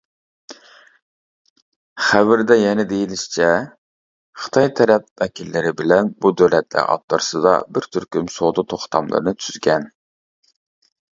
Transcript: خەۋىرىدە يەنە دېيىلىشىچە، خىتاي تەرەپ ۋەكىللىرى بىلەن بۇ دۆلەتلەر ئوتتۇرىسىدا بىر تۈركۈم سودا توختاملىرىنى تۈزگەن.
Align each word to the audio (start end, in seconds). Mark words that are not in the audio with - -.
خەۋىرىدە 2.05 2.55
يەنە 2.59 2.85
دېيىلىشىچە، 2.93 3.49
خىتاي 4.45 4.71
تەرەپ 4.81 5.05
ۋەكىللىرى 5.23 5.73
بىلەن 5.83 6.09
بۇ 6.25 6.31
دۆلەتلەر 6.43 6.89
ئوتتۇرىسىدا 6.95 7.53
بىر 7.77 7.89
تۈركۈم 7.97 8.31
سودا 8.37 8.65
توختاملىرىنى 8.73 9.37
تۈزگەن. 9.45 9.89